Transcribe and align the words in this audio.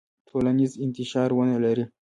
ټولنیز 0.29 0.71
انتشار 0.83 1.29
ونلري. 1.37 1.85